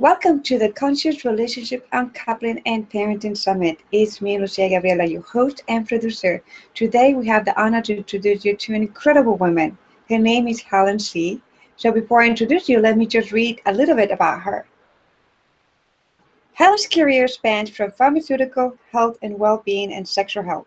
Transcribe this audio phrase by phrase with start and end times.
[0.00, 3.80] Welcome to the Conscious Relationship Uncoupling and Parenting Summit.
[3.92, 6.42] It's me, Lucia Gabriela, your host and producer.
[6.74, 9.76] Today we have the honor to introduce you to an incredible woman.
[10.08, 11.42] Her name is Helen C.
[11.76, 14.64] So before I introduce you, let me just read a little bit about her.
[16.54, 20.66] Helen's career spans from pharmaceutical, health and well-being, and sexual health.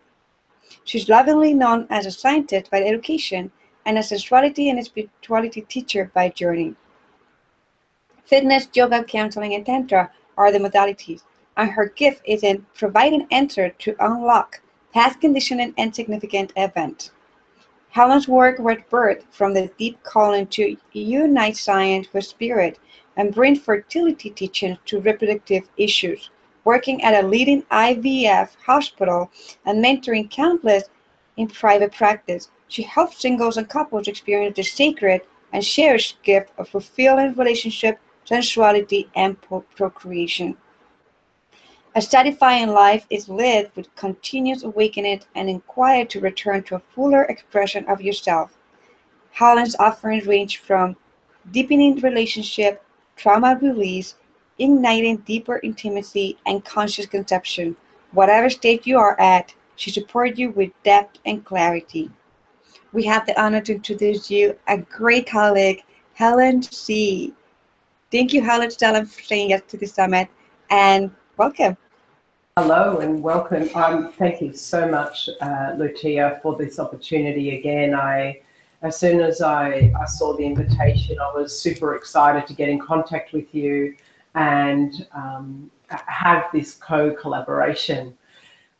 [0.84, 3.50] She's lovingly known as a scientist by education
[3.84, 6.76] and a sensuality and spirituality teacher by journey.
[8.26, 11.22] Fitness, yoga, counseling, and tantra are the modalities,
[11.58, 14.62] and her gift is in providing answer to unlock
[14.94, 17.10] past conditioning and significant events.
[17.90, 22.78] Helen's work was birthed from the deep calling to unite science with spirit
[23.14, 26.30] and bring fertility teachings to reproductive issues,
[26.64, 29.30] working at a leading IVF hospital
[29.66, 30.84] and mentoring countless
[31.36, 32.50] in private practice.
[32.68, 35.20] She helps singles and couples experience the sacred
[35.52, 39.36] and cherished gift of fulfilling relationship sensuality, and
[39.76, 40.56] procreation.
[41.96, 47.22] A satisfying life is lived with continuous awakening and inquire to return to a fuller
[47.24, 48.58] expression of yourself.
[49.30, 50.96] Helen's offerings range from
[51.52, 52.82] deepening relationship,
[53.16, 54.16] trauma release,
[54.58, 57.76] igniting deeper intimacy, and conscious conception.
[58.12, 62.10] Whatever state you are at, she supports you with depth and clarity.
[62.92, 65.82] We have the honor to introduce you a great colleague,
[66.14, 67.34] Helen C.
[68.10, 70.28] Thank you, Helen Stalin, for saying yes to the summit,
[70.70, 71.76] and welcome.
[72.56, 73.68] Hello and welcome.
[73.74, 77.94] Um, thank you so much, uh, Lucia, for this opportunity again.
[77.94, 78.40] I,
[78.82, 82.78] as soon as I, I saw the invitation, I was super excited to get in
[82.78, 83.96] contact with you
[84.36, 88.16] and um, have this co-collaboration.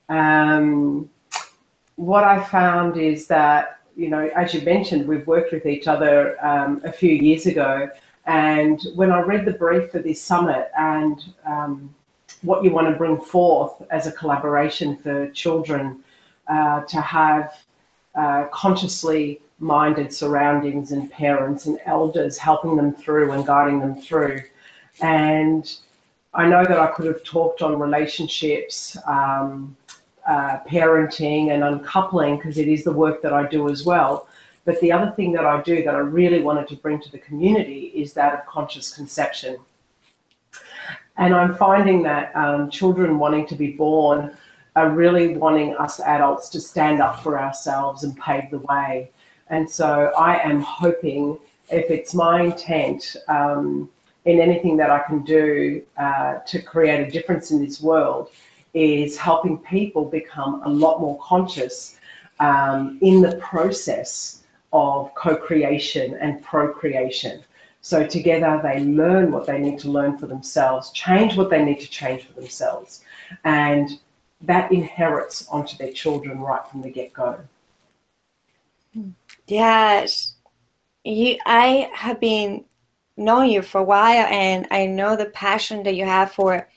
[0.09, 1.11] Um,
[1.97, 6.37] what I found is that, you know, as you mentioned, we've worked with each other
[6.45, 7.89] um, a few years ago,
[8.27, 11.95] and when I read the brief for this summit and um,
[12.43, 16.03] what you want to bring forth as a collaboration for children
[16.49, 17.55] uh, to have
[18.15, 24.43] uh, consciously minded surroundings and parents and elders helping them through and guiding them through.
[25.01, 25.75] And
[26.33, 29.77] I know that I could have talked on relationships, um,
[30.29, 34.29] uh, parenting, and uncoupling because it is the work that I do as well.
[34.65, 37.19] But the other thing that I do that I really wanted to bring to the
[37.19, 39.59] community is that of conscious conception.
[41.17, 44.37] And I'm finding that um, children wanting to be born
[44.77, 49.11] are really wanting us adults to stand up for ourselves and pave the way.
[49.49, 51.39] And so I am hoping,
[51.71, 53.89] if it's my intent um,
[54.25, 58.31] in anything that I can do uh, to create a difference in this world,
[58.73, 61.97] is helping people become a lot more conscious
[62.41, 64.44] um, in the process
[64.75, 67.43] of co-creation and procreation.
[67.81, 71.81] So together they learn what they need to learn for themselves, change what they need
[71.81, 73.03] to change for themselves,
[73.45, 73.89] and
[74.43, 77.39] that inherits onto their children right from the get-go.
[79.47, 80.35] Yes,
[81.05, 81.39] you.
[81.47, 82.65] I have been
[83.17, 86.69] knowing you for a while, and I know the passion that you have for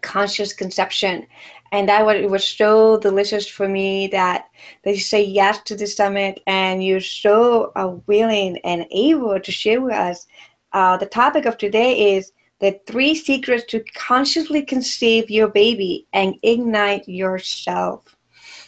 [0.00, 1.26] conscious conception
[1.72, 4.50] and that was, it was so delicious for me that
[4.84, 9.80] they say yes to the summit and you're so uh, willing and able to share
[9.80, 10.26] with us.
[10.74, 16.34] Uh, the topic of today is the three secrets to consciously conceive your baby and
[16.42, 18.16] ignite yourself.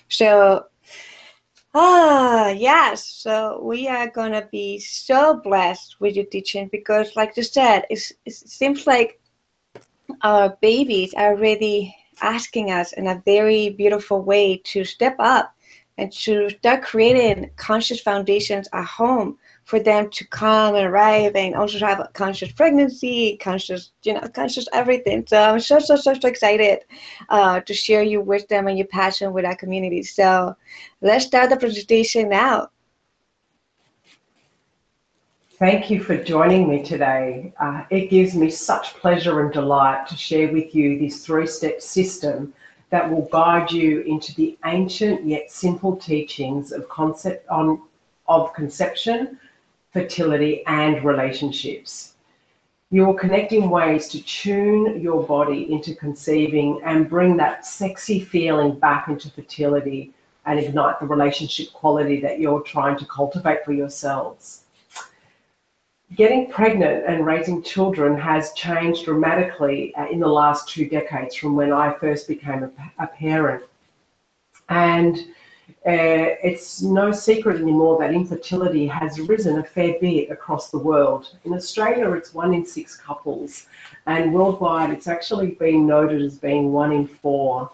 [0.08, 0.64] So,
[1.74, 3.06] ah, yes.
[3.06, 7.98] So we are gonna be so blessed with your teaching because, like you said, it
[8.26, 9.20] seems like
[10.22, 15.54] our babies are ready asking us in a very beautiful way to step up
[15.98, 21.54] and to start creating conscious foundations at home for them to come and arrive and
[21.54, 25.24] also have a conscious pregnancy, conscious, you know, conscious everything.
[25.26, 26.80] So I'm so, so, so, so excited
[27.28, 30.02] uh, to share your wisdom and your passion with our community.
[30.02, 30.54] So
[31.00, 32.68] let's start the presentation now.
[35.64, 37.54] Thank you for joining me today.
[37.58, 42.52] Uh, it gives me such pleasure and delight to share with you this three-step system
[42.90, 47.80] that will guide you into the ancient yet simple teachings of concept on
[48.28, 49.40] of conception,
[49.90, 52.12] fertility, and relationships.
[52.90, 59.08] You're connecting ways to tune your body into conceiving and bring that sexy feeling back
[59.08, 60.12] into fertility
[60.44, 64.63] and ignite the relationship quality that you're trying to cultivate for yourselves
[66.14, 71.56] getting pregnant and raising children has changed dramatically uh, in the last two decades from
[71.56, 73.64] when I first became a, parent.
[74.68, 75.16] And
[75.86, 81.36] uh, it's no secret anymore that infertility has risen a fair bit across the world.
[81.44, 83.66] In Australia, it's one in six couples,
[84.06, 87.70] and worldwide, it's actually been noted as being one in four.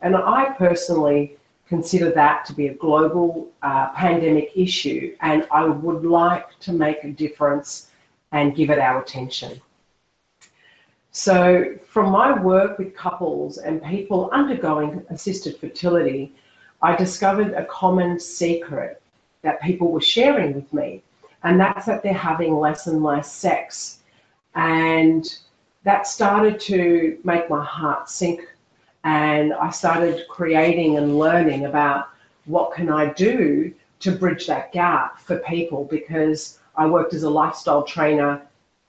[0.00, 1.36] And I personally
[1.74, 7.02] consider that to be a global uh, pandemic issue, and I would like to make
[7.02, 7.90] a difference
[8.30, 9.60] and give it our attention.
[11.10, 16.32] So, from my work with couples and people undergoing assisted fertility,
[16.80, 19.02] I discovered a common secret
[19.42, 21.02] that people were sharing with me,
[21.42, 23.98] and that's that they're having less and less sex.
[24.54, 25.24] And
[25.82, 28.40] that started to make my heart sink,
[29.04, 32.08] and I started creating and learning about
[32.46, 37.30] what can I do to bridge that gap for people because I worked as a
[37.30, 38.42] lifestyle trainer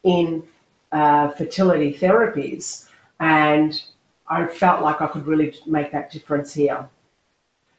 [0.03, 0.44] in
[0.91, 2.88] uh, fertility therapies,
[3.19, 3.81] and
[4.27, 6.88] I felt like I could really make that difference here.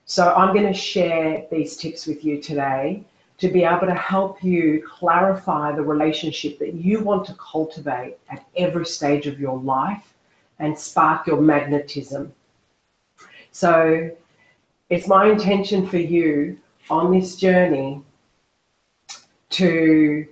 [0.05, 3.03] So I'm going to share these tips with you today
[3.39, 8.47] to be able to help you clarify the relationship that you want to cultivate at
[8.57, 10.15] every stage of your life
[10.59, 12.33] and spark your magnetism.
[13.51, 14.11] So
[14.91, 16.59] it's my intention for you
[16.91, 18.03] on this journey
[19.51, 20.27] to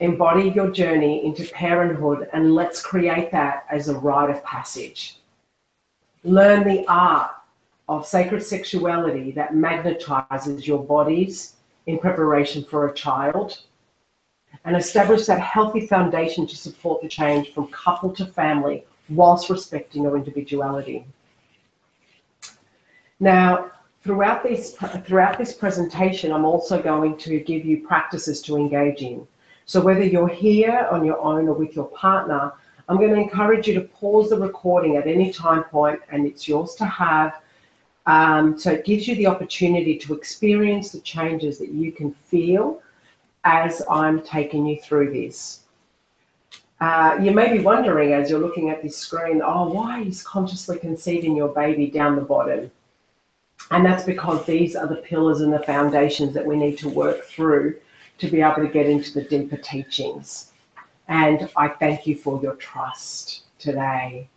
[0.00, 5.18] embody your journey into parenthood and let's create that as a rite of passage.
[6.24, 7.30] Learn the art
[7.88, 11.54] of sacred sexuality that magnetizes your bodies
[11.86, 13.60] in preparation for a child
[14.64, 20.02] and establish that healthy foundation to support the change from couple to family whilst respecting
[20.02, 21.06] your individuality.
[23.20, 23.70] Now,
[24.02, 29.26] throughout this, throughout this presentation, I'm also going to give you practices to engage in.
[29.66, 32.52] So whether you're here on your own or with your partner,
[32.88, 36.46] I'm going to encourage you to pause the recording at any time point and it's
[36.46, 37.40] yours to have
[38.06, 42.82] um, so it gives you the opportunity to experience the changes that you can feel
[43.44, 45.60] as I'm taking you through this.
[46.84, 50.78] Uh, you may be wondering as you're looking at this screen, oh, why is consciously
[50.78, 52.70] conceiving your baby down the bottom?
[53.70, 57.24] And that's because these are the pillars and the foundations that we need to work
[57.24, 57.76] through
[58.18, 60.52] to be able to get into the deeper teachings.
[61.08, 64.28] And I thank you for your trust today.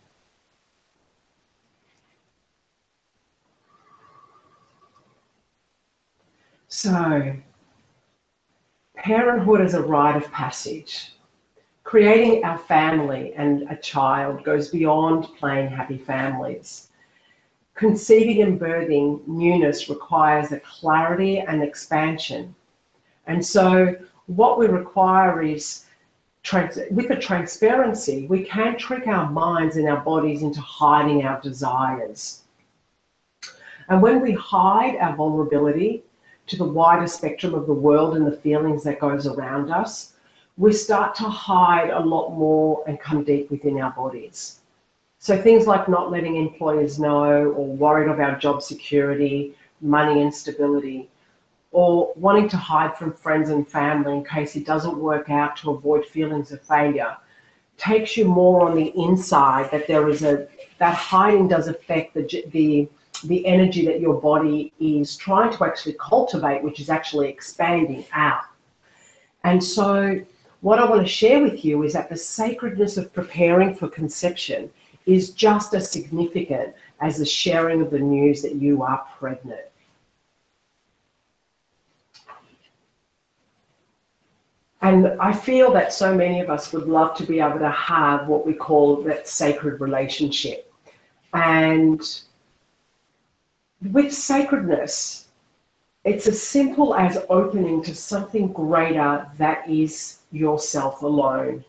[6.68, 7.36] So,
[8.96, 11.12] parenthood is a rite of passage.
[11.88, 16.90] Creating our family and a child goes beyond plain happy families.
[17.74, 22.54] Conceiving and birthing newness requires a clarity and expansion.
[23.26, 23.96] And so,
[24.26, 25.86] what we require is
[26.90, 32.42] with the transparency, we can trick our minds and our bodies into hiding our desires.
[33.88, 36.02] And when we hide our vulnerability,
[36.48, 40.12] to the wider spectrum of the world and the feelings that goes around us,
[40.58, 44.60] we start to hide a lot more and come deep within our bodies.
[45.20, 51.08] So things like not letting employers know or worried about job security, money instability,
[51.70, 55.70] or wanting to hide from friends and family in case it doesn't work out to
[55.70, 57.16] avoid feelings of failure
[57.78, 62.44] takes you more on the inside that there is a that hiding does affect the
[62.48, 62.88] the
[63.24, 68.42] the energy that your body is trying to actually cultivate, which is actually expanding out.
[69.42, 70.20] And so,
[70.60, 74.70] what I want to share with you is that the sacredness of preparing for conception
[75.06, 79.60] is just as significant as the sharing of the news that you are pregnant.
[84.80, 88.28] And I feel that so many of us would love to be able to have
[88.28, 90.72] what we call that sacred relationship.
[91.32, 92.00] And
[93.92, 95.27] with sacredness,
[96.08, 101.62] it's as simple as opening to something greater that is yourself alone.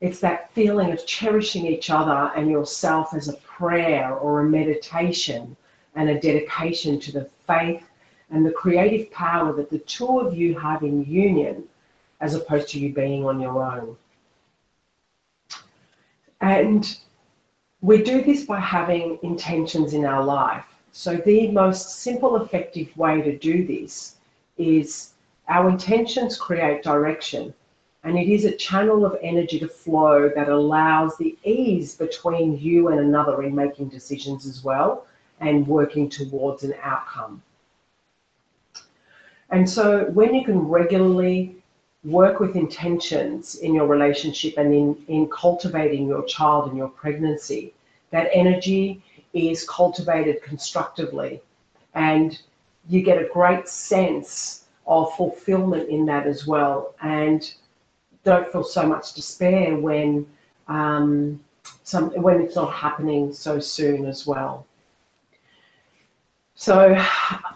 [0.00, 5.56] It's that feeling of cherishing each other and yourself as a prayer or a meditation
[5.94, 7.84] and a dedication to the faith
[8.30, 11.64] and the creative power that the two of you have in union
[12.20, 13.94] as opposed to you being on your own.
[16.40, 16.98] And
[17.82, 20.64] we do this by having intentions in our life.
[20.98, 24.16] So the most simple, effective way to do this
[24.56, 25.12] is
[25.46, 27.52] our intentions create direction.
[28.02, 32.88] And it is a channel of energy to flow that allows the ease between you
[32.88, 35.06] and another in making decisions as well
[35.40, 37.42] and working towards an outcome.
[39.50, 41.56] And so when you can regularly
[42.04, 47.74] work with intentions in your relationship and in, in cultivating your child and your pregnancy,
[48.12, 49.02] that energy
[49.36, 51.42] is cultivated constructively.
[51.94, 52.40] And
[52.88, 56.94] you get a great sense of fulfillment in that as well.
[57.02, 57.52] And
[58.24, 60.26] don't feel so much despair when
[60.68, 61.40] um,
[61.84, 64.66] some when it's not happening so soon as well.
[66.54, 66.96] So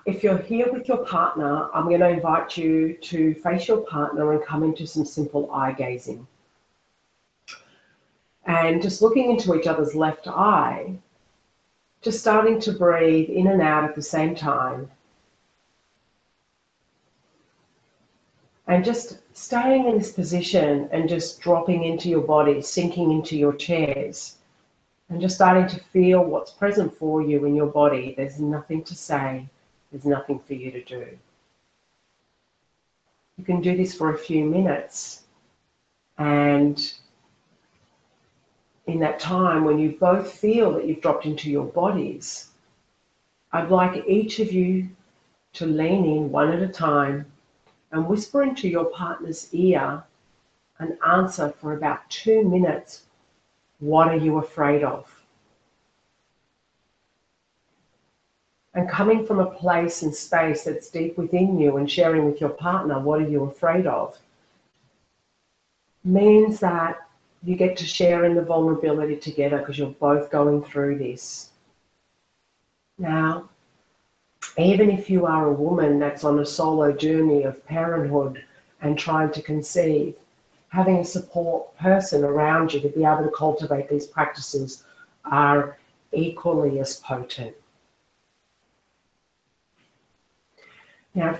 [0.06, 4.32] if you're here with your partner, I'm going to invite you to face your partner
[4.32, 6.26] and come into some simple eye gazing.
[8.44, 10.99] And just looking into each other's left eye,
[12.02, 14.90] just starting to breathe in and out at the same time.
[18.66, 23.52] And just staying in this position and just dropping into your body, sinking into your
[23.52, 24.37] chairs,
[25.09, 28.14] and just starting to feel what's present for you in your body.
[28.16, 29.49] There's nothing to say,
[29.90, 31.19] there's nothing for you to do.
[33.37, 35.23] You can do this for a few minutes,
[36.16, 36.92] and
[38.90, 42.49] in that time when you both feel that you've dropped into your bodies,
[43.52, 44.88] I'd like each of you
[45.54, 47.26] to lean in one at a time
[47.92, 50.04] and whisper into your partner's ear
[50.78, 53.02] an answer for about two minutes.
[53.80, 55.14] What are you afraid of?
[58.73, 62.50] And coming from a place and space that's deep within you and sharing with your
[62.50, 64.16] partner, what are you afraid of?
[66.04, 66.99] Means that
[67.42, 71.50] you get to share in the vulnerability together because you're both going through this.
[72.99, 73.49] Now,
[74.59, 78.44] even if you are a woman that's on a solo journey of parenthood
[78.82, 80.14] and trying to conceive,
[80.68, 84.85] having a support person around you to be able to cultivate these practices
[85.25, 85.78] are
[86.12, 87.54] equally as potent.
[91.14, 91.38] Now,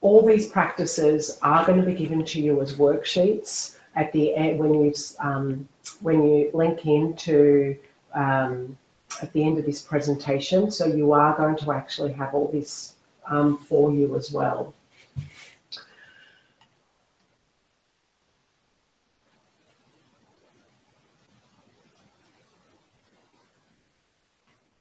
[0.00, 4.58] all these practices are going to be given to you as worksheets at the end
[4.58, 5.68] when you um,
[6.00, 7.76] when you link into
[8.14, 8.76] um,
[9.22, 10.70] at the end of this presentation.
[10.70, 12.94] So you are going to actually have all this
[13.28, 14.74] um, for you as well.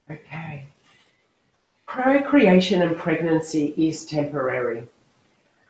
[0.10, 0.66] Okay.
[1.88, 4.88] Procreation and pregnancy is temporary.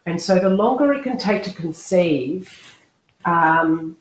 [0.06, 2.78] And so the longer it can take to conceive,
[3.26, 3.98] um,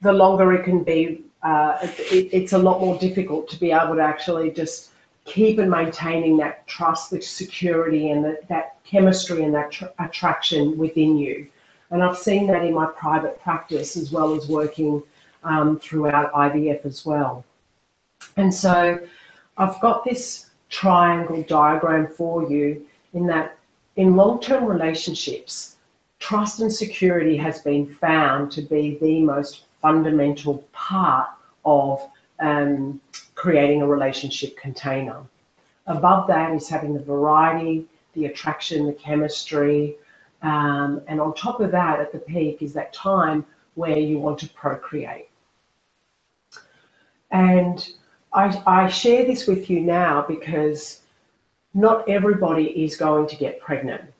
[0.00, 3.94] the longer it can be uh, it, it's a lot more difficult to be able
[3.94, 4.90] to actually just
[5.26, 10.76] keep and maintaining that trust, the security, and the, that chemistry and that tr- attraction
[10.78, 11.46] within you.
[11.90, 15.02] And I've seen that in my private practice as well as working
[15.44, 17.44] um, throughout IVF as well.
[18.36, 18.98] And so
[19.58, 23.58] I've got this triangle diagram for you in that
[23.96, 25.73] in long term relationships,
[26.24, 31.28] trust and security has been found to be the most fundamental part
[31.66, 32.00] of
[32.40, 32.98] um,
[33.34, 35.20] creating a relationship container.
[35.86, 39.96] Above that is having the variety, the attraction, the chemistry,
[40.40, 44.38] um, and on top of that, at the peak, is that time where you want
[44.38, 45.28] to procreate.
[47.32, 47.86] And
[48.32, 51.02] I, I share this with you now because
[51.74, 54.13] not everybody is going to get pregnant.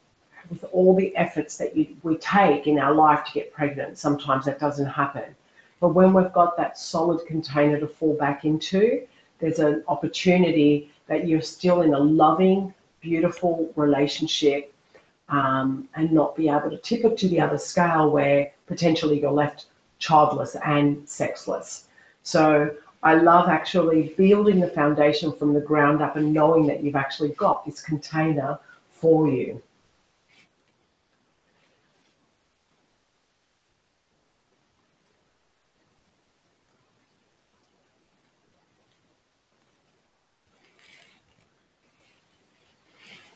[0.51, 4.45] With all the efforts that you, we take in our life to get pregnant, sometimes
[4.45, 5.35] that doesn't happen.
[5.81, 9.07] But when we've got that solid container to fall back into,
[9.39, 14.73] there's an opportunity that you're still in a loving, beautiful relationship
[15.29, 19.31] um, and not be able to tip it to the other scale where potentially you're
[19.31, 19.67] left
[19.99, 21.87] childless and sexless.
[22.23, 26.97] So I love actually building the foundation from the ground up and knowing that you've
[26.97, 28.59] actually got this container
[28.93, 29.63] for you.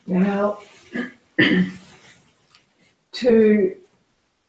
[0.09, 0.57] Now,
[3.11, 3.75] to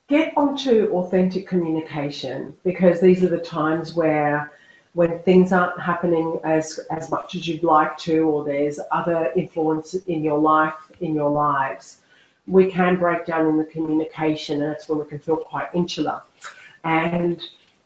[0.08, 4.52] get onto authentic communication, because these are the times where
[4.94, 9.92] when things aren't happening as, as much as you'd like to, or there's other influence
[9.92, 11.98] in your life, in your lives,
[12.46, 16.22] we can break down in the communication, and that's when we can feel quite insular.
[16.84, 17.38] And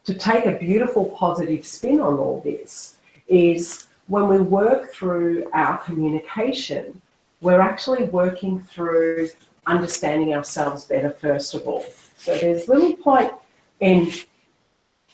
[0.05, 2.95] to take a beautiful positive spin on all this
[3.27, 7.01] is when we work through our communication,
[7.41, 9.29] we're actually working through
[9.67, 11.85] understanding ourselves better, first of all.
[12.17, 13.31] So there's little point
[13.79, 14.11] in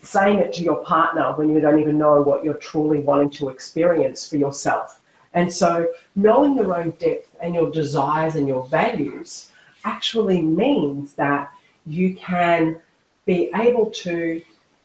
[0.03, 3.49] saying it to your partner when you don't even know what you're truly wanting to
[3.49, 4.99] experience for yourself.
[5.33, 9.49] And so knowing your own depth and your desires and your values
[9.85, 11.51] actually means that
[11.85, 12.79] you can
[13.25, 14.41] be able to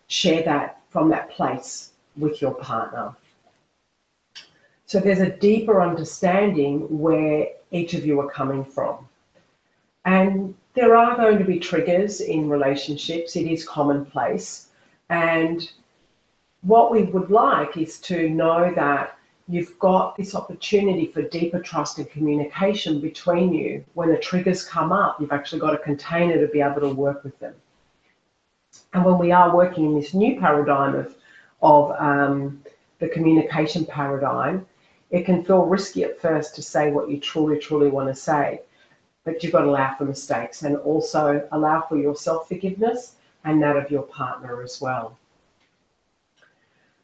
[0.09, 3.15] share that from that place with your partner.
[4.87, 9.09] So there's a deeper understanding where each of you are coming from.
[10.05, 14.69] And there are going to be triggers in relationships, it is commonplace.
[15.11, 15.69] And
[16.63, 21.99] what we would like is to know that you've got this opportunity for deeper trust
[21.99, 23.85] and communication between you.
[23.95, 27.25] When the triggers come up, you've actually got a container to be able to work
[27.25, 27.55] with them.
[28.93, 31.15] And when we are working in this new paradigm of,
[31.63, 32.63] of um,
[32.99, 34.67] the communication paradigm,
[35.11, 38.63] it can feel risky at first to say what you truly, truly want to say.
[39.25, 43.63] But you've got to allow for mistakes and also allow for your self forgiveness and
[43.63, 45.17] that of your partner as well.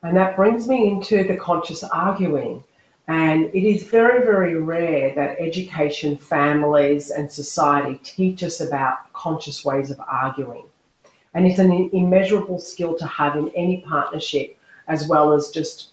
[0.02, 2.64] And that brings me into the conscious arguing.
[3.08, 9.64] And it is very, very rare that education, families, and society teach us about conscious
[9.64, 10.64] ways of arguing.
[11.34, 15.91] And it's an immeasurable skill to have in any partnership, as well as just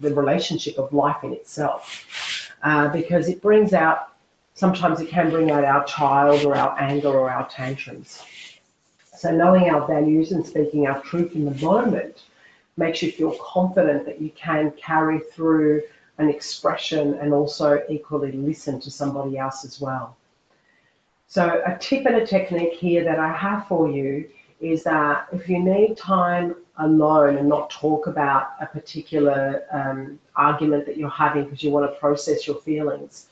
[0.00, 2.50] the relationship of life in itself.
[2.62, 4.14] Uh, because it brings out,
[4.54, 8.22] sometimes it can bring out our child or our anger or our tantrums.
[9.16, 12.22] So knowing our values and speaking our truth in the moment
[12.76, 15.82] makes you feel confident that you can carry through
[16.18, 20.16] an expression and also equally listen to somebody else as well.
[21.26, 24.28] So a tip and a technique here that I have for you
[24.60, 30.86] is that if you need time alone and not talk about a particular um, argument
[30.86, 33.26] that you're having because you want to process your feelings,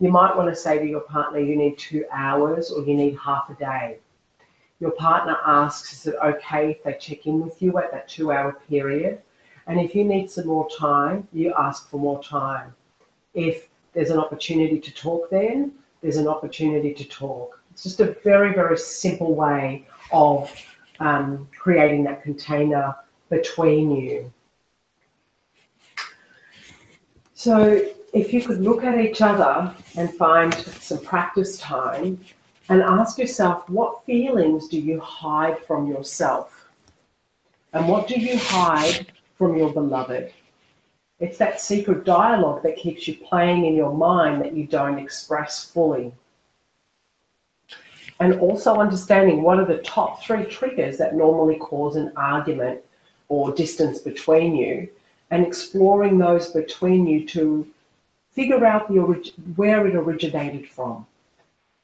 [0.00, 3.16] you might want to say to your partner, you need two hours or you need
[3.16, 3.98] half a day
[4.82, 8.32] your partner asks, is it okay if they check in with you at that two
[8.32, 9.22] hour period?
[9.68, 12.74] And if you need some more time, you ask for more time.
[13.32, 15.70] If there's an opportunity to talk then,
[16.02, 17.62] there's an opportunity to talk.
[17.70, 20.52] It's just a very, very simple way of
[21.02, 22.94] um, creating that container
[23.28, 24.32] between you.
[27.34, 32.20] So if you could look at each other and find some practice time
[32.68, 36.68] and ask yourself what feelings do you hide from yourself?
[37.72, 40.32] And what do you hide from your beloved?
[41.18, 45.64] It's that secret dialogue that keeps you playing in your mind that you don't express
[45.64, 46.12] fully.
[48.22, 52.80] And also understanding what are the top three triggers that normally cause an argument
[53.28, 54.88] or distance between you,
[55.32, 57.66] and exploring those between you to
[58.30, 59.00] figure out the
[59.56, 61.04] where it originated from.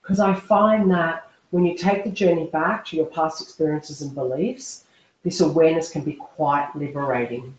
[0.01, 4.15] Because I find that when you take the journey back to your past experiences and
[4.15, 4.85] beliefs,
[5.25, 7.53] this awareness can be quite liberating.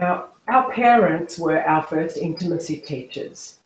[0.00, 3.58] Now, our parents were our first intimacy teachers.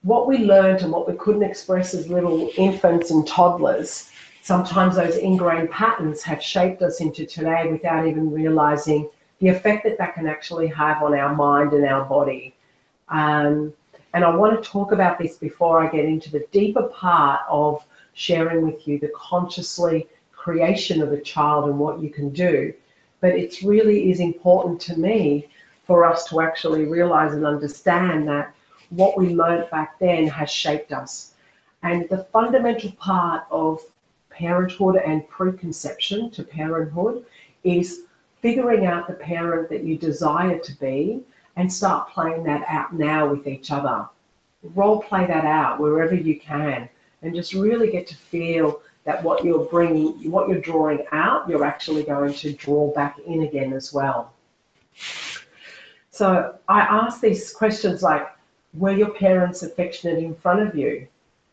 [0.00, 4.10] What we learned and what we couldn't express as little infants and toddlers,
[4.42, 9.98] sometimes those ingrained patterns have shaped us into today without even realizing the effect that
[9.98, 12.54] that can actually have on our mind and our body.
[13.10, 13.74] Um,
[14.14, 17.84] and I want to talk about this before I get into the deeper part of
[18.14, 22.72] sharing with you the consciously creation of a child and what you can do.
[23.20, 25.48] But it really is important to me
[25.88, 28.54] for us to actually realize and understand that
[28.90, 31.32] what we learned back then has shaped us.
[31.82, 33.80] And the fundamental part of
[34.28, 37.24] parenthood and preconception to parenthood
[37.64, 38.02] is
[38.42, 41.22] figuring out the parent that you desire to be
[41.56, 44.06] and start playing that out now with each other.
[44.62, 46.88] Role play that out wherever you can
[47.22, 51.64] and just really get to feel that what you're bringing, what you're drawing out, you're
[51.64, 54.34] actually going to draw back in again as well.
[56.18, 58.26] So I ask these questions like,
[58.74, 61.06] were your parents affectionate in front of you?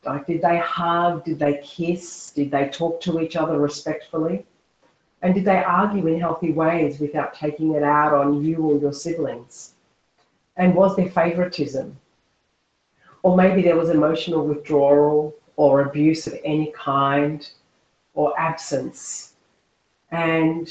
[0.04, 1.24] Like, did they hug?
[1.24, 2.32] Did they kiss?
[2.32, 4.44] Did they talk to each other respectfully?
[5.22, 8.92] And did they argue in healthy ways without taking it out on you or your
[8.92, 9.74] siblings?
[10.58, 11.96] And was there favoritism?
[13.22, 17.48] Or maybe there was emotional withdrawal or abuse of any kind
[18.16, 19.34] or absence.
[20.10, 20.68] And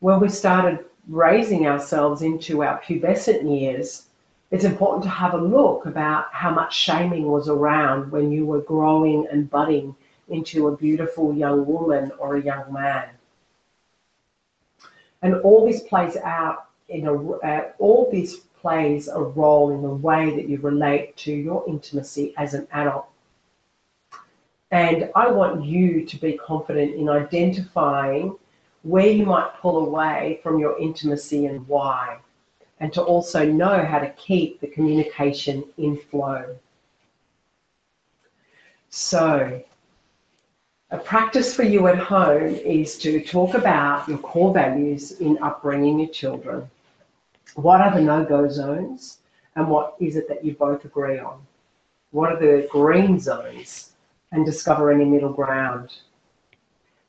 [0.00, 4.06] when we started raising ourselves into our pubescent years,
[4.52, 8.60] it's important to have a look about how much shaming was around when you were
[8.60, 9.94] growing and budding
[10.28, 13.08] into a beautiful young woman or a young man.
[15.22, 19.88] And all this plays out in a, uh, all this plays a role in the
[19.88, 23.06] way that you relate to your intimacy as an adult.
[24.70, 28.36] And I want you to be confident in identifying
[28.82, 32.18] where you might pull away from your intimacy and why,
[32.80, 36.56] and to also know how to keep the communication in flow.
[38.88, 39.62] So,
[40.92, 46.00] A practice for you at home is to talk about your core values in upbringing
[46.00, 46.68] your children.
[47.54, 49.18] What are the no-go zones
[49.54, 51.40] and what is it that you both agree on?
[52.10, 53.92] What are the green zones
[54.32, 55.90] and discover any middle ground?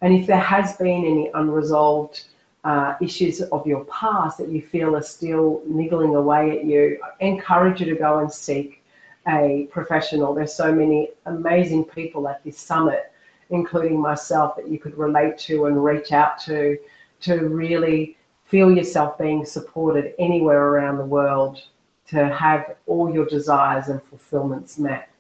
[0.02, 2.26] And if there has been any unresolved
[2.64, 7.24] uh, issues of your past that you feel are still niggling away at you, I
[7.24, 8.84] encourage you to go and seek
[9.28, 10.34] a professional.
[10.34, 13.12] There's so many amazing people at this summit,
[13.52, 16.78] including myself, that you could relate to and reach out to
[17.22, 21.62] to really feel yourself being supported anywhere around the world
[22.08, 25.11] to have all your desires and fulfillments met.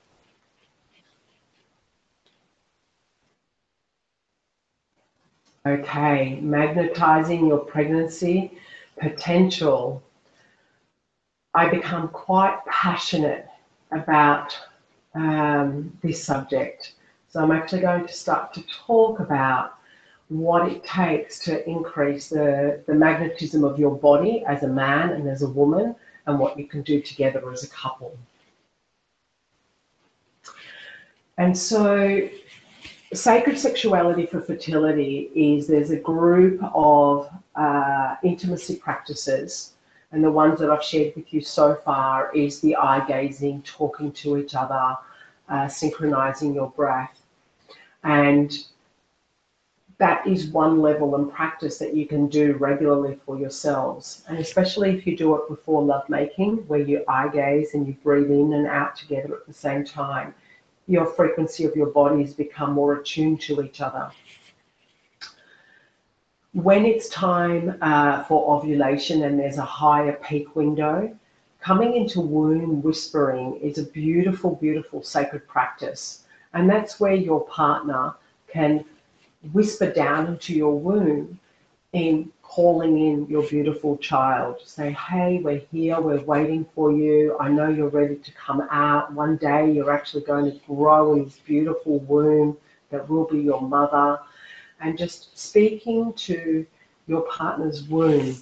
[5.63, 8.57] Okay, magnetizing your pregnancy
[8.99, 10.01] potential.
[11.53, 13.47] I become quite passionate
[13.91, 14.57] about
[15.13, 16.93] um, this subject.
[17.27, 19.75] So I'm actually going to start to talk about
[20.29, 25.29] what it takes to increase the, the magnetism of your body as a man and
[25.29, 25.93] as a woman
[26.25, 28.17] and what you can do together as a couple.
[31.37, 32.29] And so
[33.13, 39.73] sacred sexuality for fertility is there's a group of uh, intimacy practices
[40.11, 44.11] and the ones that I've shared with you so far is the eye gazing, talking
[44.13, 44.97] to each other,
[45.47, 47.21] uh, synchronizing your breath.
[48.03, 48.57] And
[49.99, 54.23] that is one level and practice that you can do regularly for yourselves.
[54.27, 58.31] And especially if you do it before lovemaking, where you eye gaze and you breathe
[58.31, 60.33] in and out together at the same time
[60.87, 64.11] your frequency of your bodies become more attuned to each other.
[66.53, 71.15] When it's time uh, for ovulation and there's a higher peak window,
[71.61, 76.23] coming into womb whispering is a beautiful, beautiful sacred practice.
[76.53, 78.15] And that's where your partner
[78.51, 78.83] can
[79.53, 81.39] whisper down into your womb
[81.93, 84.57] in calling in your beautiful child.
[84.65, 87.37] Say, hey, we're here, we're waiting for you.
[87.39, 89.13] I know you're ready to come out.
[89.13, 92.57] One day you're actually going to grow in this beautiful womb
[92.89, 94.19] that will be your mother.
[94.81, 96.65] And just speaking to
[97.07, 98.35] your partner's womb.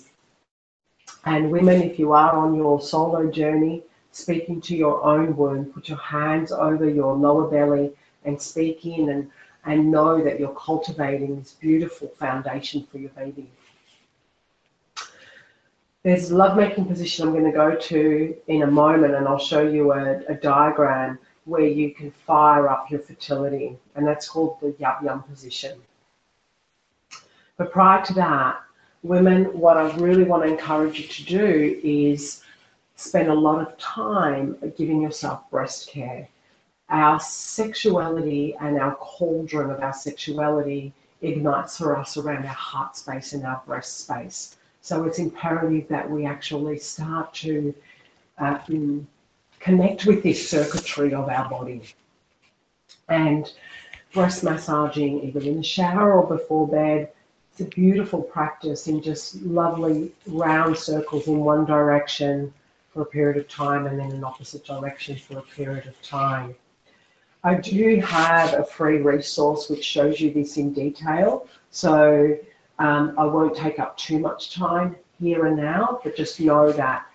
[1.26, 5.88] And women, if you are on your solo journey, speaking to your own womb, put
[5.88, 7.92] your hands over your lower belly
[8.26, 9.30] and speak in and,
[9.66, 13.48] and know that you're cultivating this beautiful foundation for your baby.
[16.04, 19.68] There's a lovemaking position I'm going to go to in a moment, and I'll show
[19.68, 24.72] you a, a diagram where you can fire up your fertility, and that's called the
[24.80, 25.78] Yab Yum position.
[27.58, 28.62] But prior to that,
[29.04, 32.44] women, what I really want to encourage you to do is
[32.96, 36.30] spend a lot of time giving yourself breast care.
[36.90, 43.34] Our sexuality and our cauldron of our sexuality ignites for us around our heart space
[43.34, 44.56] and our breast space.
[44.82, 47.74] So it's imperative that we actually start to
[48.38, 48.60] uh,
[49.60, 51.84] connect with this circuitry of our body.
[53.08, 53.52] And
[54.14, 57.12] breast massaging, either in the shower or before bed,
[57.52, 62.54] it's a beautiful practice in just lovely round circles in one direction
[62.94, 66.56] for a period of time and then in opposite direction for a period of time.
[67.44, 71.48] I do have a free resource which shows you this in detail.
[71.72, 72.38] So
[72.80, 77.06] um, I won't take up too much time here and now, but just know that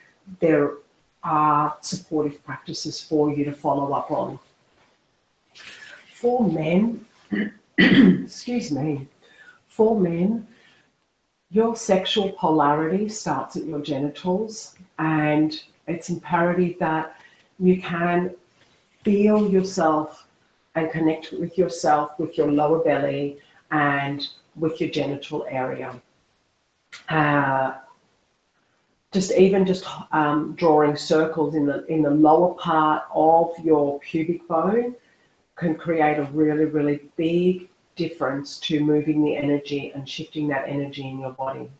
[0.40, 0.74] there
[1.22, 4.38] are supportive practices for you to follow up on.
[6.12, 7.07] For men,
[7.79, 9.09] excuse me,
[9.66, 10.46] for men,
[11.50, 17.16] your sexual polarity starts at your genitals, and it's imperative that
[17.59, 18.35] you can
[19.03, 20.27] feel yourself
[20.74, 23.38] and connect with yourself with your lower belly
[23.70, 26.01] and with your genital area.
[27.09, 27.75] Uh,
[29.12, 34.47] just even just um, drawing circles in the in the lower part of your pubic
[34.49, 34.95] bone
[35.57, 41.09] can create a really really big difference to moving the energy and shifting that energy
[41.09, 41.71] in your body.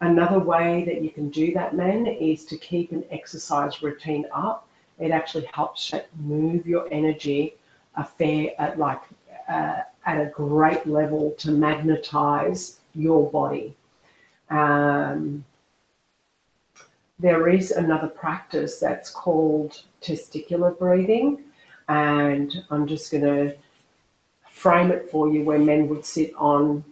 [0.00, 4.68] Another way that you can do that, men, is to keep an exercise routine up.
[4.98, 7.56] It actually helps move your energy
[7.96, 9.00] a fair, at like
[9.48, 13.74] uh, at a great level to magnetize your body.
[14.50, 15.44] Um,
[17.18, 21.44] there is another practice that's called testicular breathing,
[21.88, 23.56] and I'm just going to
[24.50, 26.84] frame it for you where men would sit on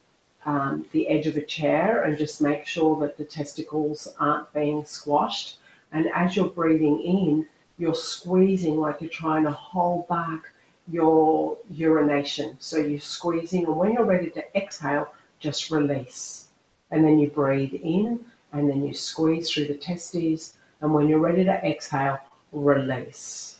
[0.44, 4.84] um, the edge of a chair and just make sure that the testicles aren't being
[4.84, 5.58] squashed.
[5.92, 7.46] And as you're breathing in,
[7.78, 10.42] you're squeezing like you're trying to hold back
[10.88, 12.56] your urination.
[12.60, 16.48] So you're squeezing, and when you're ready to exhale, just release.
[16.90, 20.54] And then you breathe in, and then you squeeze through the testes.
[20.80, 22.18] And when you're ready to exhale,
[22.52, 23.58] release.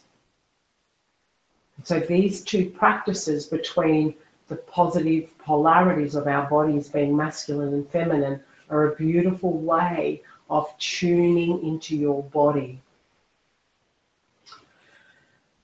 [1.83, 4.15] So these two practices between
[4.49, 10.67] the positive polarities of our bodies being masculine and feminine are a beautiful way of
[10.79, 12.81] tuning into your body.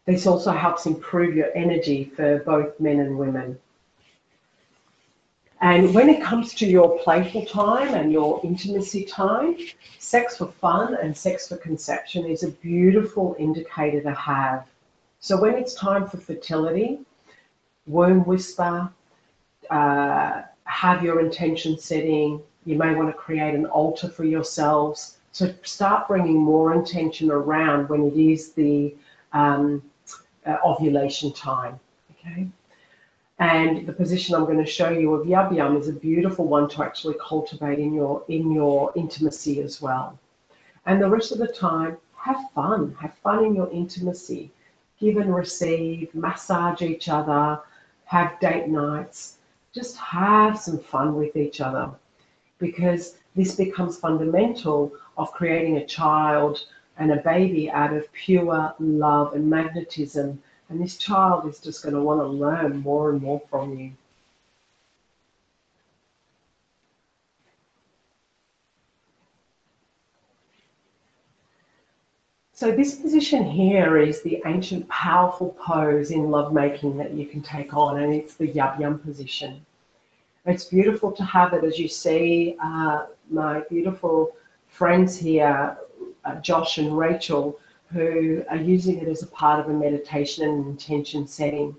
[0.06, 3.58] This also helps improve your energy for both men and women.
[5.60, 9.56] And when it comes to your playful time and your intimacy time,
[10.00, 14.66] sex for fun and sex for conception is a beautiful indicator to have.
[15.20, 16.98] So when it's time for fertility,
[17.86, 18.90] womb whisper,
[19.70, 22.42] uh, have your intention setting.
[22.64, 25.18] You may want to create an altar for yourselves.
[25.30, 28.96] So start bringing more intention around when it is the
[29.32, 29.80] um,
[30.46, 31.78] uh, ovulation time.
[32.12, 32.48] Okay.
[33.38, 36.68] And the position I'm going to show you of yab yum is a beautiful one
[36.70, 40.18] to actually cultivate in your in your intimacy as well.
[40.86, 42.96] And the rest of the time, have fun.
[43.00, 44.50] Have fun in your intimacy.
[45.00, 47.60] Give and receive, massage each other,
[48.04, 49.38] have date nights,
[49.74, 51.90] just have some fun with each other
[52.58, 56.64] because this becomes fundamental of creating a child
[56.98, 60.42] and a baby out of pure love and magnetism.
[60.68, 63.92] And this child is just going to want to learn more and more from you.
[72.62, 77.74] So this position here is the ancient powerful pose in lovemaking that you can take
[77.74, 79.66] on, and it's the yab yum position.
[80.46, 84.36] It's beautiful to have it as you see uh, my beautiful
[84.68, 85.76] friends here,
[86.24, 87.58] uh, Josh and Rachel,
[87.92, 91.76] who are using it as a part of a meditation and intention setting.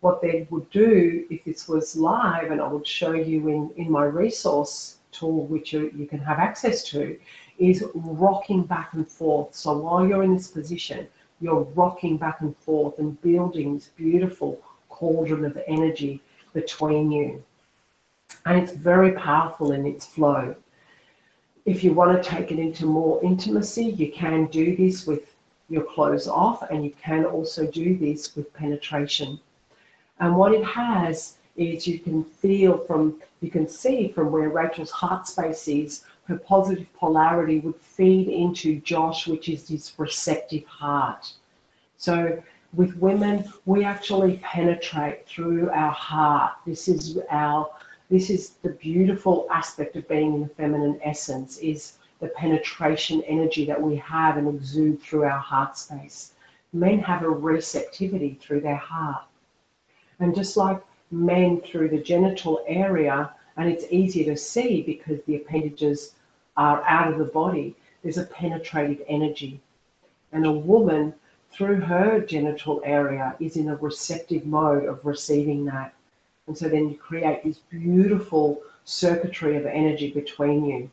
[0.00, 3.90] What they would do if this was live, and I would show you in, in
[3.90, 7.16] my resource tool, which you, you can have access to,
[7.58, 9.54] is rocking back and forth.
[9.54, 11.06] So while you're in this position,
[11.40, 16.20] you're rocking back and forth and building this beautiful cauldron of energy
[16.52, 17.42] between you.
[18.46, 20.54] And it's very powerful in its flow.
[21.66, 25.34] If you want to take it into more intimacy, you can do this with
[25.70, 29.40] your clothes off, and you can also do this with penetration.
[30.20, 34.90] And what it has is you can feel from, you can see from where Rachel's
[34.90, 41.32] heart space is her positive polarity would feed into Josh, which is his receptive heart.
[41.96, 46.52] So with women, we actually penetrate through our heart.
[46.66, 47.70] This is our
[48.14, 53.64] this is the beautiful aspect of being in the feminine essence is the penetration energy
[53.64, 56.30] that we have and exude through our heart space.
[56.72, 59.24] Men have a receptivity through their heart.
[60.20, 65.34] And just like men through the genital area, and it's easier to see because the
[65.34, 66.14] appendages
[66.56, 67.74] are out of the body.
[68.04, 69.60] There's a penetrative energy.
[70.30, 71.14] And a woman,
[71.50, 75.92] through her genital area, is in a receptive mode of receiving that.
[76.46, 80.90] And so then you create this beautiful circuitry of energy between you.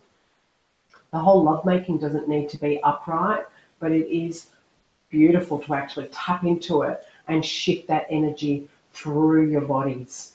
[1.12, 3.46] The whole lovemaking doesn't need to be upright,
[3.80, 4.48] but it is
[5.10, 10.34] beautiful to actually tap into it and shift that energy through your bodies.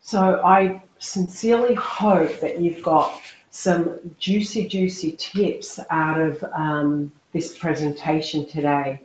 [0.00, 3.20] So I sincerely hope that you've got
[3.50, 9.00] some juicy, juicy tips out of um, this presentation today.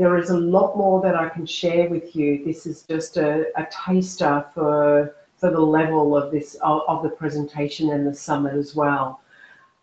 [0.00, 2.42] There is a lot more that I can share with you.
[2.42, 7.90] This is just a, a taster for, for the level of this of, the presentation
[7.90, 9.20] and the summit as well.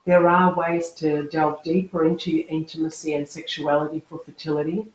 [0.06, 4.88] There are ways to delve deeper into intimacy and sexuality for fertility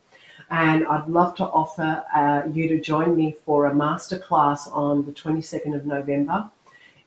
[0.49, 5.13] and I'd love to offer uh, you to join me for a masterclass on the
[5.13, 6.49] 22nd of November.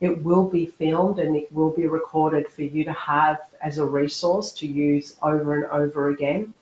[0.01, 3.85] It will be filmed and it will be recorded for you to have as a
[3.85, 6.55] resource to use over and over again.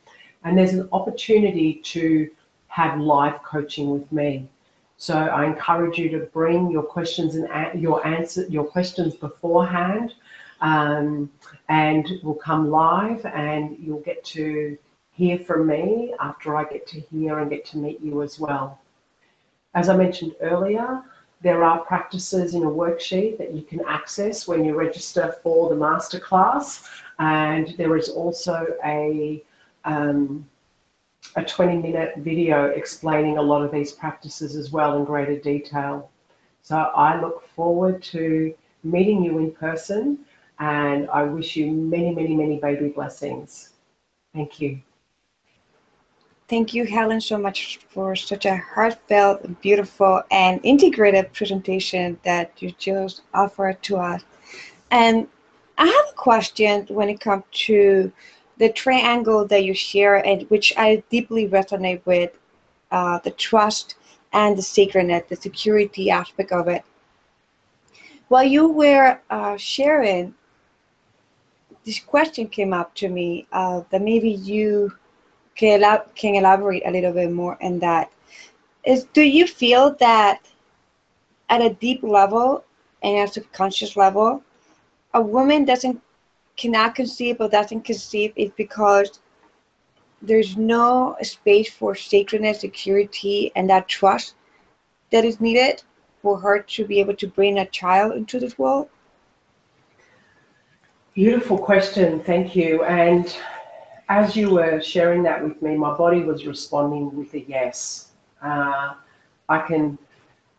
[0.45, 2.31] And there's an opportunity to
[2.69, 4.49] have live coaching with me.
[4.97, 10.15] So I encourage you to bring your questions and your answer, your questions beforehand,
[10.61, 11.31] um,
[11.69, 14.79] and we'll come live, and you'll get to
[15.13, 18.81] hear from me after I get to hear and get to meet you as well.
[19.75, 21.03] As I mentioned earlier,
[21.43, 25.75] there are practices in a worksheet that you can access when you register for the
[25.75, 29.45] masterclass, and there is also a
[29.85, 30.47] um,
[31.37, 36.11] a 20 minute video explaining a lot of these practices as well in greater detail.
[36.63, 40.19] So I look forward to meeting you in person
[40.59, 43.71] and I wish you many, many, many baby blessings.
[44.33, 44.81] Thank you.
[46.47, 52.71] Thank you, Helen, so much for such a heartfelt, beautiful, and integrated presentation that you
[52.73, 54.23] just offered to us.
[54.91, 55.27] And
[55.79, 58.13] I have a question when it comes to
[58.59, 62.31] the triangle that you share, and which I deeply resonate with,
[62.91, 63.97] uh, the trust
[64.33, 66.85] and the sacredness, the security aspect of it.
[68.29, 70.35] While you were uh, sharing,
[71.85, 74.93] this question came up to me uh, that maybe you
[75.55, 78.11] can, elab- can elaborate a little bit more on that.
[78.85, 80.41] Is do you feel that
[81.49, 82.65] at a deep level
[83.03, 84.43] and a subconscious level,
[85.15, 86.01] a woman doesn't
[86.57, 89.21] cannot conceive or doesn't conceive is because
[90.23, 94.35] there's no space for sacredness, security, and that trust
[95.11, 95.83] that is needed
[96.23, 98.89] for her to be able to bring a child into this world?
[101.15, 102.83] Beautiful question, thank you.
[102.85, 103.37] And
[104.09, 108.09] as you were sharing that with me, my body was responding with a yes.
[108.43, 108.95] Uh,
[109.49, 109.99] I can,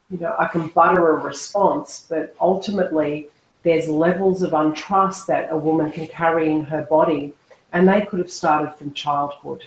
[0.09, 3.29] you know, I can butter a response, but ultimately
[3.65, 7.33] there's levels of untrust that a woman can carry in her body,
[7.73, 9.63] and they could have started from childhood.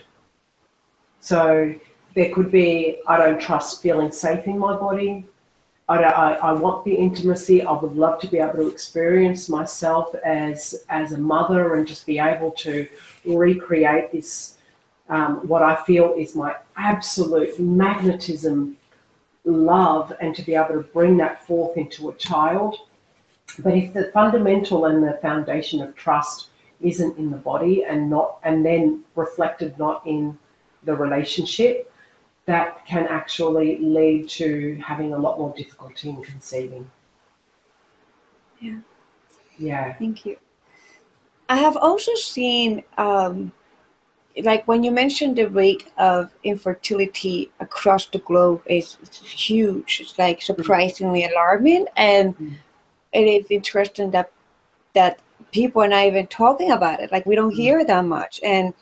[1.19, 1.75] So
[2.15, 5.25] there could be, I don't trust feeling safe in my body.
[5.89, 7.61] I, I, I, want the intimacy.
[7.61, 12.05] I would love to be able to experience myself as as a mother and just
[12.05, 12.87] be able to
[13.25, 14.57] recreate this.
[15.09, 18.77] Um, what I feel is my absolute magnetism,
[19.43, 22.77] love, and to be able to bring that forth into a child.
[23.57, 26.49] But if the fundamental and the foundation of trust
[26.81, 30.37] isn't in the body and not and then reflected not in
[30.83, 31.91] the relationship,
[32.45, 36.89] that can actually lead to having a lot more difficulty in conceiving.
[38.59, 38.79] Yeah.
[39.57, 39.93] Yeah.
[39.93, 40.37] Thank you.
[41.49, 43.51] I have also seen, um,
[44.43, 49.99] like when you mentioned the rate of infertility across the globe is huge.
[50.01, 52.55] It's like surprisingly alarming, and mm.
[53.11, 54.31] It is interesting that
[54.93, 55.19] that
[55.51, 57.11] people are not even talking about it.
[57.11, 58.73] Like we don't hear that much, and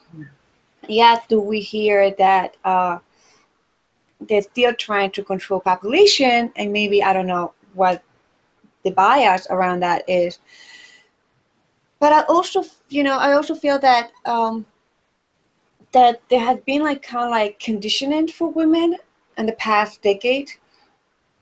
[0.88, 3.00] yet do we hear that uh,
[4.22, 6.52] they're still trying to control population?
[6.56, 8.04] And maybe i don't know what
[8.84, 10.40] the bias around that is.
[12.00, 14.66] But i also you know i also feel that um,
[15.92, 18.96] that there has been like kind of like conditioning for women
[19.38, 20.52] in the past decade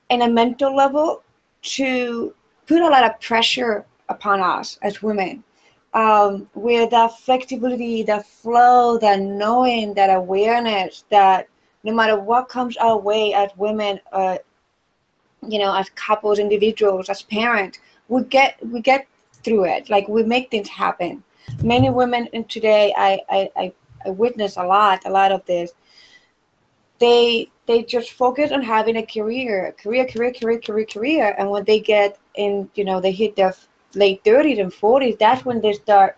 [0.10, 1.24] in a mental level
[1.62, 2.34] to
[2.68, 5.44] put a lot of pressure upon us as women
[5.96, 11.48] um, with that flexibility, that flow, that knowing, that awareness, that
[11.84, 14.38] no matter what comes our way as women, uh,
[15.48, 19.08] you know, as couples, individuals, as parents, we get we get
[19.44, 19.90] through it.
[19.90, 21.24] Like we make things happen.
[21.64, 23.74] Many women in today, I I, I,
[24.06, 25.72] I witness a lot, a lot of this.
[27.00, 31.64] They they just focus on having a career, career, career, career, career, career, and when
[31.64, 33.54] they get in, you know, they hit their
[33.94, 36.18] late 30s and 40s, that's when they start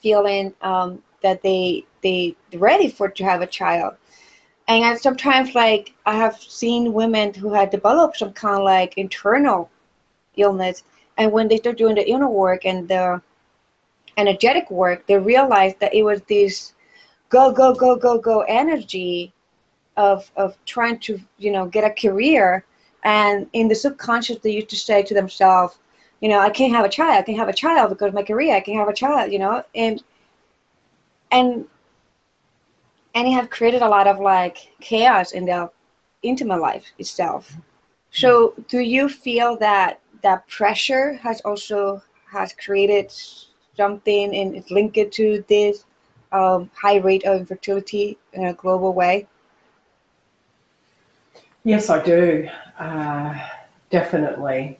[0.00, 3.94] feeling um, that they they ready for to have a child.
[4.68, 9.68] And sometimes like i have seen women who had developed some kind of like internal
[10.36, 10.84] illness
[11.18, 13.20] and when they start doing the inner work and the
[14.16, 16.74] energetic work they realize that it was this
[17.30, 19.32] go go go go go energy
[19.96, 22.64] of of trying to you know get a career
[23.04, 25.78] and in the subconscious they used to say to themselves
[26.20, 28.54] you know i can't have a child i can have a child because my career
[28.54, 30.02] i can't have a child you know and
[31.30, 31.66] and
[33.14, 35.70] and it have created a lot of like chaos in their
[36.22, 37.56] intimate life itself.
[38.12, 43.12] So do you feel that that pressure has also has created
[43.76, 45.84] something and it's linked to this
[46.32, 49.26] um, high rate of infertility in a global way?
[51.64, 52.48] Yes, I do.
[52.78, 53.34] Uh,
[53.90, 54.78] definitely.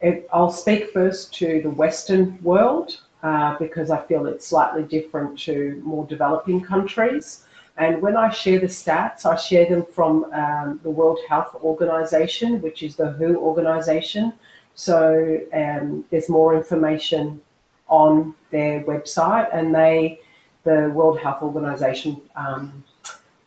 [0.00, 5.38] It, I'll speak first to the Western world uh, because I feel it's slightly different
[5.40, 7.44] to more developing countries.
[7.76, 12.60] And when I share the stats, I share them from um, the World Health Organization,
[12.60, 14.32] which is the WHO organization.
[14.74, 17.40] So um, there's more information
[17.88, 20.20] on their website, and they,
[20.64, 22.82] the World Health Organization, um,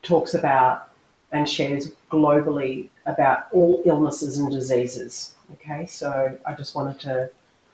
[0.02, 0.90] talks about
[1.32, 5.34] and shares globally about all illnesses and diseases.
[5.54, 7.30] Okay, so I just wanted to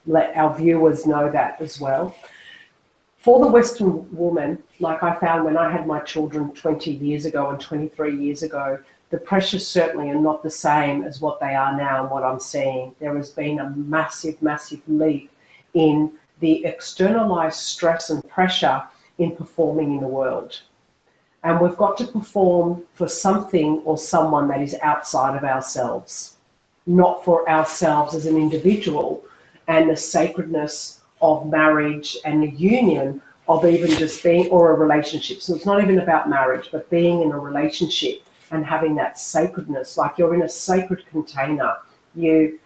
[0.06, 2.16] let our viewers know that as well
[3.26, 7.50] for the Western woman, like I found when I had my children 20 years ago
[7.50, 8.78] and 23 years ago,
[9.10, 12.40] the pressures certainly are not the same as what they are now and what I'm
[12.40, 12.94] seeing.
[13.00, 15.32] There has been a massive, massive leap
[15.74, 18.84] in the externalized stress and pressure
[19.18, 20.62] in performing in the world.
[21.46, 26.38] And we've got to perform for something or someone that is outside of ourselves,
[26.88, 29.24] not for ourselves as an individual
[29.68, 35.40] and the sacredness of marriage and the union of even just being, or a relationship.
[35.40, 39.98] So it's not even about marriage, but being in a relationship and having that sacredness,
[39.98, 41.76] like you're in a sacred container.
[42.16, 42.58] You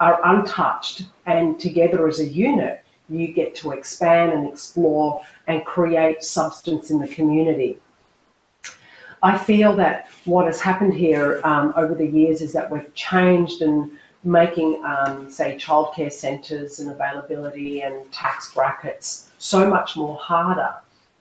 [0.00, 6.24] are untouched, and together as a unit, you get to expand and explore and create
[6.24, 7.78] substance in the community.
[9.26, 13.60] I feel that what has happened here um, over the years is that we've changed
[13.60, 13.90] and
[14.22, 20.72] making, um, say, childcare centres and availability and tax brackets so much more harder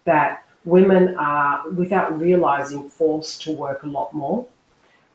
[0.03, 4.45] that women are, without realising, forced to work a lot more.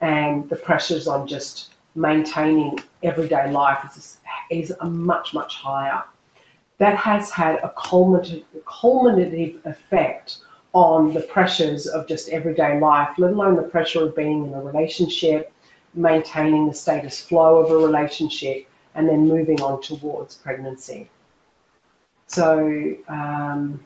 [0.01, 4.18] And the pressures on just maintaining everyday life is,
[4.51, 6.03] is much, much higher.
[6.78, 10.38] That has had a culminative effect
[10.72, 14.62] on the pressures of just everyday life, let alone the pressure of being in a
[14.62, 15.52] relationship,
[15.94, 21.08] maintaining the status flow of a relationship, and then moving on towards pregnancy.
[22.26, 23.84] So, um,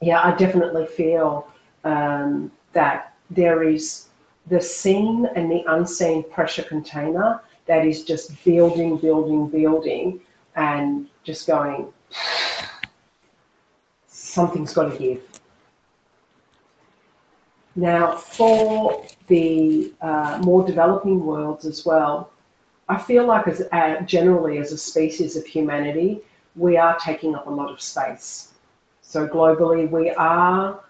[0.00, 1.48] yeah, I definitely feel
[1.82, 4.06] um, that there is
[4.46, 10.20] the seen and the unseen pressure container that is just building, building, building,
[10.54, 11.92] and just going,
[14.06, 15.27] something's got to give.
[17.76, 22.30] Now, for the uh, more developing worlds as well,
[22.88, 26.22] I feel like as uh, generally as a species of humanity,
[26.56, 28.52] we are taking up a lot of space.
[29.02, 30.80] So globally, we are,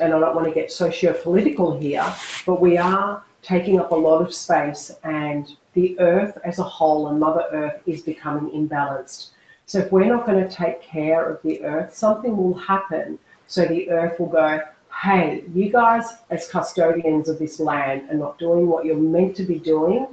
[0.00, 2.04] and I don't want to get socio-political here,
[2.46, 7.08] but we are taking up a lot of space and the earth as a whole
[7.08, 9.30] and Mother Earth is becoming imbalanced.
[9.66, 13.18] So if we're not going to take care of the earth, something will happen.
[13.46, 14.60] So the earth will go,
[15.02, 19.44] hey, you guys as custodians of this land are not doing what you're meant to
[19.44, 20.06] be doing,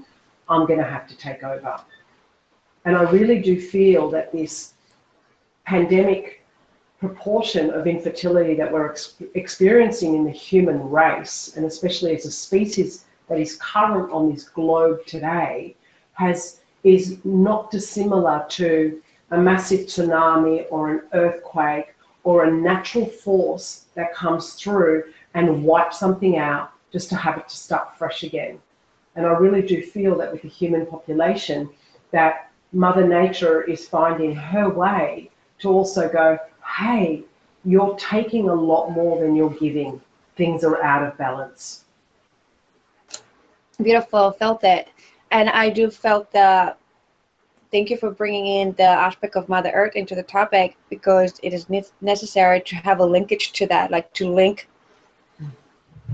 [0.50, 1.80] I'm going to have to take over.
[2.86, 4.74] And I really do feel that this
[5.66, 6.46] pandemic
[7.00, 12.32] proportion of infertility that we're ex experiencing in the human race, and especially as a
[12.32, 15.76] species that is current on this globe today,
[16.14, 19.02] has is not dissimilar to
[19.32, 21.94] a massive tsunami or an earthquake
[22.28, 25.02] or a natural force that comes through
[25.34, 28.60] and wipes something out just to have it to start fresh again.
[29.16, 31.70] And I really do feel that with the human population,
[32.12, 36.38] that Mother Nature is finding her way to also go,
[36.78, 37.24] hey,
[37.64, 40.02] you're taking a lot more than you're giving.
[40.36, 41.86] Things are out of balance.
[43.82, 44.90] Beautiful, felt it.
[45.32, 46.76] And I do felt the
[47.72, 51.54] thank you for bringing in the aspect of Mother Earth into the topic because it
[51.54, 54.68] is ne necessary to have a linkage to that, like to link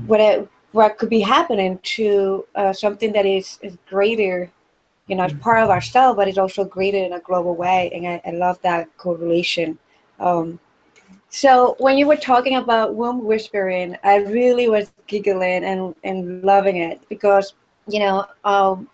[0.08, 4.50] what it, what could be happening to uh, something that is, is greater,
[5.08, 7.92] you know, it's part of ourselves, but it's also greater in a global way.
[7.94, 9.78] And I, I love that correlation.
[10.20, 10.60] Um,
[11.30, 16.78] so when you were talking about womb whispering, I really was giggling and, and loving
[16.78, 17.54] it because,
[17.88, 18.88] you know, um,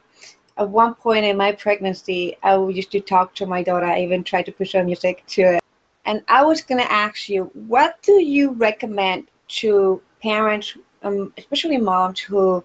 [0.60, 3.86] at one point in my pregnancy, I used to talk to my daughter.
[3.86, 5.64] I even tried to push her music to it.
[6.06, 9.28] And I was going to ask you, what do you recommend
[9.60, 12.64] to parents, um, especially moms who,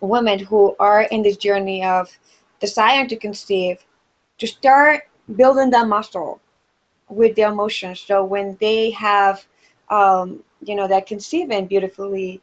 [0.00, 2.10] women who are in this journey of
[2.60, 3.78] desiring to conceive,
[4.38, 6.40] to start building that muscle
[7.08, 8.00] with their emotions.
[8.00, 9.44] So when they have,
[9.88, 12.42] um, you know, that conceiving beautifully,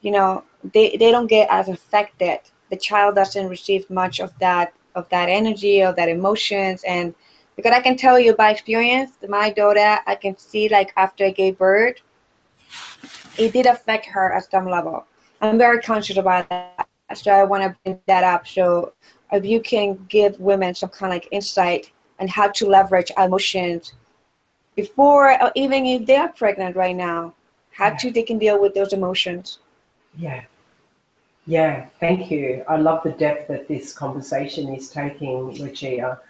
[0.00, 2.40] you know, they, they don't get as affected
[2.70, 7.14] the child doesn't receive much of that of that energy or that emotions and
[7.56, 11.30] because I can tell you by experience, my daughter, I can see like after I
[11.30, 11.96] gave birth,
[13.38, 15.06] it did affect her at some level.
[15.40, 18.46] I'm very conscious about that, so I want to bring that up.
[18.46, 18.92] So
[19.32, 21.90] if you can give women some kind of like insight
[22.20, 23.94] on how to leverage emotions
[24.74, 27.34] before, or even if they are pregnant right now,
[27.72, 27.96] how yeah.
[27.96, 29.58] to they can deal with those emotions.
[30.14, 30.42] Yeah,
[31.46, 32.64] yeah, thank you.
[32.68, 36.20] I love the depth that this conversation is taking, Lucia,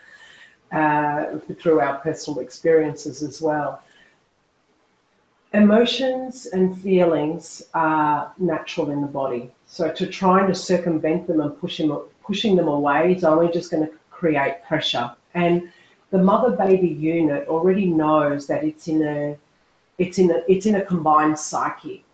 [0.73, 3.83] uh, through our personal experiences as well.
[5.55, 9.51] Emotions and feelings are natural in the body.
[9.67, 13.71] So to try to circumvent them and push them, pushing them away is only just
[13.71, 15.13] going to create pressure.
[15.35, 15.71] And
[16.11, 19.37] the mother-baby unit already knows that it's in a,
[19.97, 22.05] it's in a, it's in a combined psyche.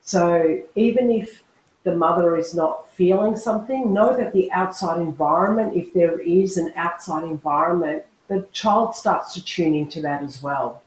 [0.00, 1.44] So even if
[1.88, 6.70] the mother is not feeling something, know that the outside environment, if there is an
[6.76, 10.82] outside environment, the child starts to tune into that as well.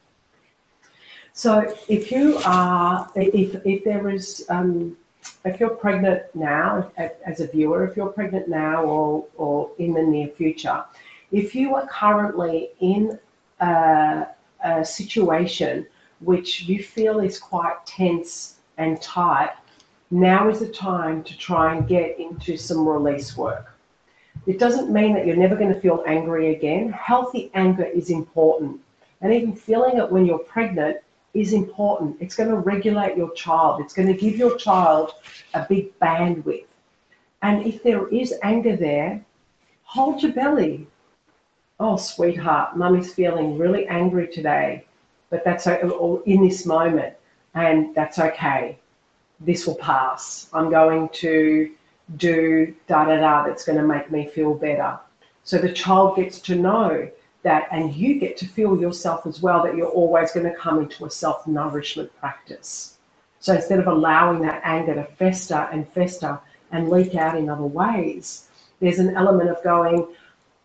[1.33, 4.95] So if you are, if, if there is, um,
[5.43, 6.91] if you're pregnant now,
[7.25, 10.83] as a viewer, if you're pregnant now or, or in the near future,
[11.31, 13.17] if you are currently in
[13.59, 14.27] a,
[14.63, 15.87] a situation
[16.19, 19.51] which you feel is quite tense and tight,
[20.11, 23.73] now is the time to try and get into some release work.
[24.45, 26.91] It doesn't mean that you're never going to feel angry again.
[26.91, 28.81] Healthy anger is important.
[29.21, 30.97] And even feeling it when you're pregnant
[31.33, 32.17] is important.
[32.19, 33.81] It's going to regulate your child.
[33.81, 35.13] It's going to give your child
[35.53, 36.65] a big bandwidth.
[37.41, 39.23] And if there is anger there,
[39.83, 40.87] hold your belly.
[41.79, 44.85] Oh, sweetheart, mummy's feeling really angry today,
[45.29, 47.15] but that's in this moment,
[47.55, 48.77] and that's okay.
[49.41, 50.47] This will pass.
[50.53, 51.71] I'm going to
[52.17, 54.99] do da da da that's going to make me feel better.
[55.43, 57.09] So the child gets to know
[57.43, 60.79] that, and you get to feel yourself as well, that you're always going to come
[60.79, 62.97] into a self nourishment practice.
[63.39, 66.39] So instead of allowing that anger to fester and fester
[66.71, 68.47] and leak out in other ways,
[68.79, 70.07] there's an element of going,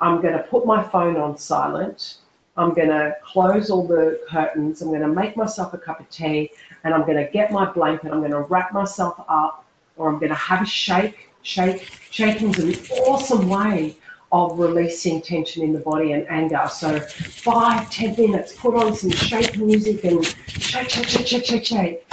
[0.01, 2.18] I'm going to put my phone on silent.
[2.57, 4.80] I'm going to close all the curtains.
[4.80, 6.50] I'm going to make myself a cup of tea
[6.84, 8.12] and I'm going to get my blanket.
[8.12, 11.30] I'm going to wrap myself up or I'm going to have a shake.
[11.42, 11.88] Shake.
[12.11, 13.96] Shaking is an awesome way
[14.32, 16.66] of releasing tension in the body and anger.
[16.70, 21.64] So five, ten minutes, put on some shake music and shake, shake, shake, shake, shake,
[21.64, 22.12] shake.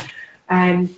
[0.50, 0.94] And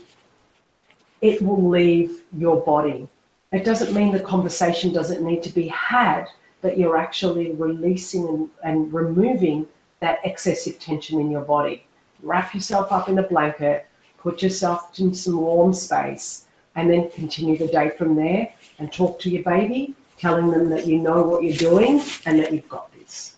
[1.22, 3.08] it will leave your body.
[3.52, 6.26] It doesn't mean the conversation doesn't need to be had,
[6.66, 9.68] but you're actually releasing and, and removing
[10.00, 11.86] that excessive tension in your body.
[12.24, 13.86] Wrap yourself up in a blanket,
[14.18, 16.46] put yourself in some warm space,
[16.76, 20.88] and then continue the day from there and talk to your baby telling them that
[20.88, 23.36] you know what you're doing and that you've got this.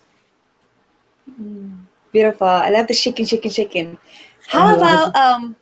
[1.38, 2.46] Mm, beautiful.
[2.46, 3.98] I love the shaking, shaking, shaking.
[4.46, 5.54] How about um?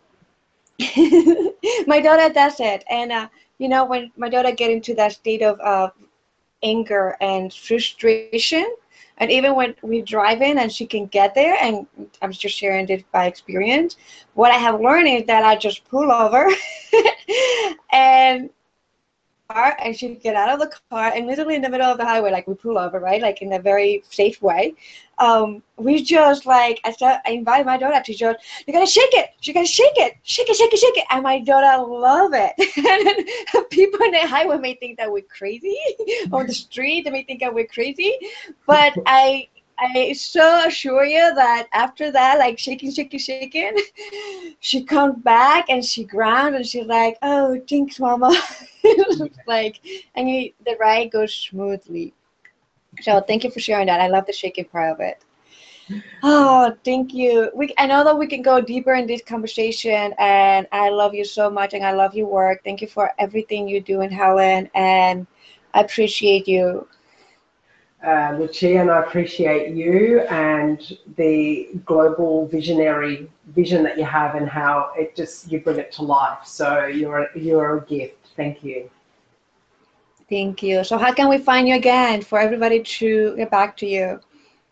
[1.89, 3.27] my daughter does it, and uh,
[3.59, 5.91] you know when my daughter get into that state of uh,
[6.67, 8.67] anger and frustration,
[9.19, 11.87] and even when we drive in and she can get there, and
[12.21, 13.97] I'm just sharing it by experience.
[14.35, 16.49] What I have learned is that I just pull over,
[17.93, 18.51] and
[19.49, 22.05] car and she'd get out of the car and literally in the middle of the
[22.05, 23.23] highway, like we pull over, right?
[23.23, 24.75] Like in a very safe way.
[25.19, 29.15] Um, we just like I start I invite my daughter to just you gotta shake
[29.15, 31.05] it, you gotta shake it, shake it, shake it, shake it.
[31.11, 32.53] And my daughter love it.
[33.55, 35.79] and people in the highway may think that we're crazy
[36.33, 38.15] on the street, they may think that we're crazy.
[38.67, 39.49] But I
[39.79, 43.77] I so assure you that after that, like shaking, shaking, shaking,
[44.61, 48.33] she comes back and she grounds and she's like, "Oh, thanks, mama."
[49.47, 49.81] like,
[50.15, 52.15] and you, the ride goes smoothly.
[53.03, 54.01] So thank you for sharing that.
[54.01, 55.23] I love the shaking part of it.
[56.23, 57.51] Oh, thank you.
[57.55, 61.25] We, I know that we can go deeper in this conversation, and I love you
[61.25, 62.65] so much, and I love your work.
[62.65, 65.27] Thank you for everything you do in Helen, and
[65.75, 66.89] I appreciate you
[68.07, 74.49] uh, Lucia, and I appreciate you and the global visionary vision that you have and
[74.49, 76.47] how it just you bring it to life.
[76.47, 78.29] So you're you're a gift.
[78.37, 78.89] Thank you.
[80.29, 80.85] Thank you.
[80.85, 84.21] So how can we find you again for everybody to get back to you?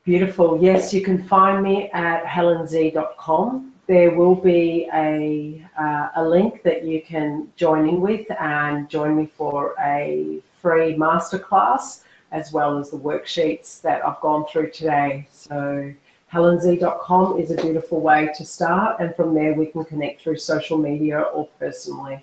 [0.05, 0.63] Beautiful.
[0.63, 3.73] Yes, you can find me at helenz.com.
[3.87, 9.17] There will be a, uh, a link that you can join in with and join
[9.17, 12.01] me for a free masterclass
[12.35, 15.27] as well as the worksheets that I've gone through today.
[15.31, 15.95] So
[16.33, 20.77] helenz.com is a beautiful way to start and from there we can connect through social
[20.77, 22.23] media or personally.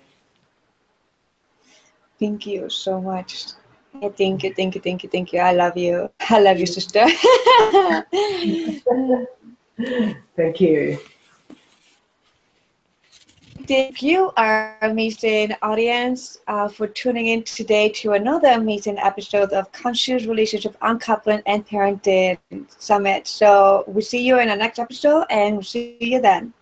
[2.20, 3.46] Thank you so much.
[4.16, 5.40] Thank you, thank you, thank you, thank you.
[5.40, 6.10] I love you.
[6.28, 7.04] I love you, sister.
[10.36, 10.98] thank you.
[13.66, 19.70] Thank you, our amazing audience, uh, for tuning in today to another amazing episode of
[19.72, 22.38] Conscious Relationship Uncoupling and Parenting
[22.78, 23.26] Summit.
[23.28, 26.52] So we see you in the next episode, and we'll see you then.